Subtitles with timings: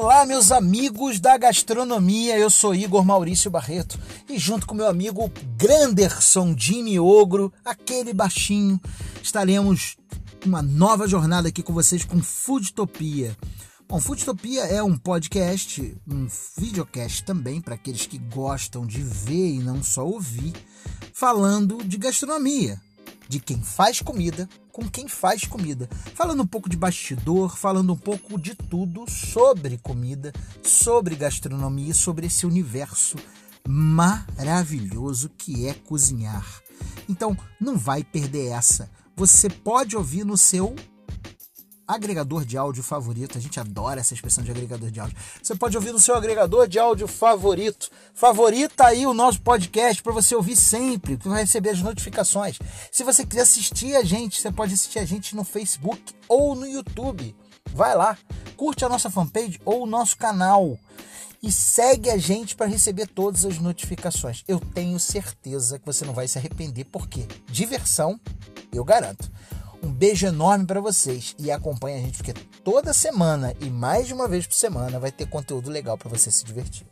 [0.00, 2.38] Olá, meus amigos da gastronomia.
[2.38, 3.98] Eu sou Igor Maurício Barreto
[4.28, 8.80] e junto com meu amigo Granderson Jimmy Ogro, aquele baixinho,
[9.20, 9.96] estaremos
[10.46, 13.36] uma nova jornada aqui com vocês com Foodtopia.
[13.88, 19.58] Bom, Foodtopia é um podcast, um videocast também para aqueles que gostam de ver e
[19.58, 20.52] não só ouvir,
[21.12, 22.80] falando de gastronomia,
[23.28, 27.96] de quem faz comida com quem faz comida, falando um pouco de bastidor, falando um
[27.96, 30.32] pouco de tudo sobre comida,
[30.62, 33.16] sobre gastronomia, sobre esse universo
[33.66, 36.46] maravilhoso que é cozinhar.
[37.08, 38.88] Então, não vai perder essa.
[39.16, 40.76] Você pode ouvir no seu
[41.88, 43.38] agregador de áudio favorito.
[43.38, 45.16] A gente adora essa expressão de agregador de áudio.
[45.42, 47.90] Você pode ouvir no seu agregador de áudio favorito.
[48.14, 52.58] Favorita aí o nosso podcast para você ouvir sempre, para receber as notificações.
[52.92, 56.66] Se você quiser assistir a gente, você pode assistir a gente no Facebook ou no
[56.66, 57.34] YouTube.
[57.72, 58.16] Vai lá,
[58.56, 60.78] curte a nossa fanpage ou o nosso canal
[61.42, 64.42] e segue a gente para receber todas as notificações.
[64.48, 68.18] Eu tenho certeza que você não vai se arrepender, porque diversão,
[68.72, 69.30] eu garanto.
[69.82, 72.34] Um beijo enorme para vocês e acompanhe a gente porque
[72.64, 76.30] toda semana e mais de uma vez por semana vai ter conteúdo legal para você
[76.30, 76.86] se divertir.